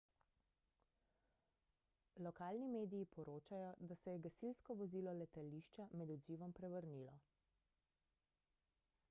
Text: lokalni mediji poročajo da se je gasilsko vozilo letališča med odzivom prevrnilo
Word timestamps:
lokalni 2.27 2.69
mediji 2.77 3.09
poročajo 3.17 3.67
da 3.91 3.99
se 4.05 4.15
je 4.15 4.23
gasilsko 4.25 4.79
vozilo 4.81 5.15
letališča 5.21 5.89
med 6.01 6.15
odzivom 6.17 6.57
prevrnilo 6.63 7.17